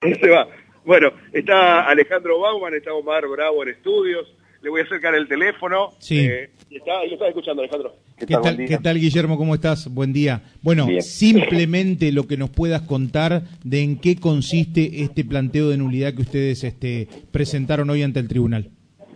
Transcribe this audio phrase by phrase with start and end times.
[0.00, 0.46] Se va.
[0.84, 4.32] Bueno, está Alejandro Bauman, está Omar Bravo en estudios.
[4.62, 5.90] Le voy a acercar el teléfono.
[5.98, 6.20] Sí.
[6.20, 7.96] Eh, y está, y lo estás escuchando, Alejandro.
[8.16, 9.36] ¿Qué tal, ¿Qué tal, Guillermo?
[9.36, 9.92] ¿Cómo estás?
[9.92, 10.42] Buen día.
[10.62, 11.02] Bueno, Bien.
[11.02, 16.22] simplemente lo que nos puedas contar de en qué consiste este planteo de nulidad que
[16.22, 18.70] ustedes este, presentaron hoy ante el tribunal.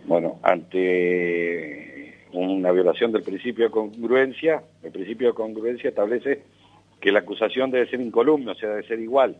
[0.05, 6.41] Bueno, ante una violación del principio de congruencia, el principio de congruencia establece
[6.99, 9.37] que la acusación debe ser incolumna, o sea, debe ser igual,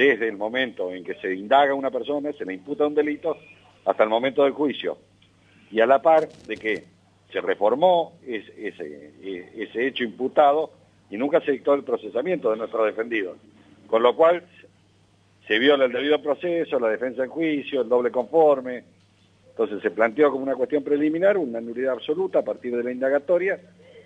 [0.00, 3.36] desde el momento en que se indaga una persona, se le imputa un delito,
[3.84, 4.96] hasta el momento del juicio.
[5.70, 6.84] Y a la par de que
[7.30, 10.70] se reformó ese, hecho imputado
[11.10, 13.36] y nunca se dictó el procesamiento de nuestros defendidos.
[13.88, 14.42] Con lo cual
[15.46, 18.84] se viola el debido proceso, la defensa en juicio, el doble conforme.
[19.50, 23.60] Entonces se planteó como una cuestión preliminar una nulidad absoluta a partir de la indagatoria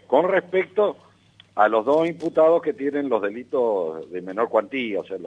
[0.08, 0.97] con respecto
[1.55, 5.19] a los dos imputados que tienen los delitos de menor cuantía, o sea,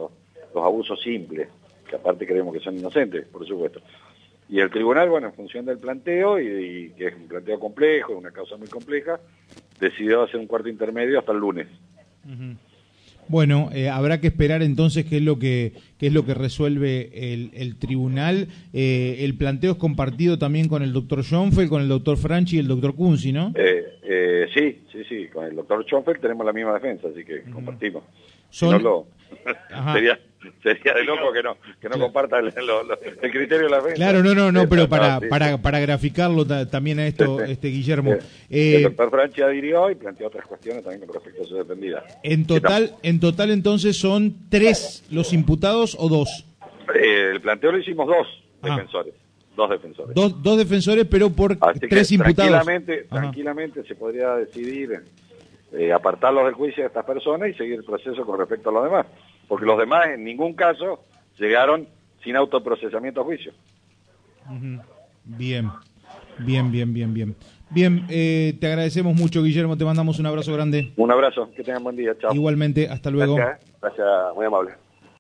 [0.54, 1.48] los abusos simples,
[1.90, 3.82] que aparte creemos que son inocentes, por supuesto.
[4.50, 8.18] Y el tribunal, bueno, en función del planteo, y, y que es un planteo complejo,
[8.18, 9.20] una causa muy compleja,
[9.80, 11.68] decidió hacer un cuarto intermedio hasta el lunes.
[13.30, 17.34] Bueno, eh, habrá que esperar entonces qué es lo que qué es lo que resuelve
[17.34, 18.48] el, el tribunal.
[18.72, 22.60] Eh, el planteo es compartido también con el doctor Schoenfeld, con el doctor Franchi y
[22.60, 23.52] el doctor Kunzi, ¿no?
[23.56, 27.44] Eh, eh, sí, sí, sí, con el doctor Schoenfeld tenemos la misma defensa, así que
[27.52, 28.04] compartimos.
[28.50, 29.08] Si Son- no lo-
[29.74, 29.94] Ajá.
[29.94, 30.18] sería,
[30.64, 32.00] sería de loco que no, que no Claro.
[32.00, 33.96] comparta el, lo- lo- el criterio de la defensa.
[33.96, 37.52] Claro, no, no, no, pero para, para, para graficarlo ta- también a esto, Sí, sí.
[37.52, 38.14] este Guillermo.
[38.14, 38.20] Eh,
[38.50, 42.04] Eh, el doctor Franchi adhirió y planteó otras cuestiones también con respecto a su defendida.
[42.24, 46.46] en total, en total entonces son tres los imputados o dos.
[46.96, 48.28] Eh, el planteo lo hicimos dos
[48.62, 48.70] Ah.
[48.70, 49.14] defensores,
[49.58, 50.16] dos defensores.
[50.16, 52.36] Dos, dos defensores, pero por Así que tres imputados.
[52.36, 53.22] tranquilamente, Ajá.
[53.22, 55.04] tranquilamente se podría decidir
[55.74, 58.84] eh, apartarlos del juicio de estas personas y seguir el proceso con respecto a los
[58.86, 59.06] demás.
[59.50, 61.04] Porque los demás en ningún caso
[61.38, 61.88] llegaron
[62.24, 63.52] sin autoprocesamiento a juicio.
[65.26, 65.70] Bien,
[66.40, 67.36] bien, bien, bien, bien.
[67.70, 69.78] Bien, eh, te agradecemos mucho, Guillermo.
[69.78, 70.94] Te mandamos un abrazo grande.
[70.96, 72.34] Un abrazo, que tengan buen día, chao.
[72.34, 73.36] Igualmente, hasta luego.
[73.36, 73.74] Gracias, eh.
[73.82, 74.87] gracias, muy amable.